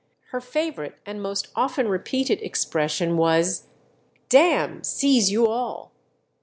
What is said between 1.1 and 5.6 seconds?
most often repeated expression was, "D n seize you